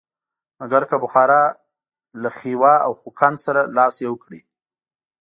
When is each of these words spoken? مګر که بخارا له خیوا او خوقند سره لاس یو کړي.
مګر 0.59 0.83
که 0.89 0.95
بخارا 1.03 1.43
له 2.21 2.29
خیوا 2.37 2.75
او 2.85 2.91
خوقند 3.01 3.37
سره 3.45 3.61
لاس 3.77 3.95
یو 4.05 4.13
کړي. 4.23 4.41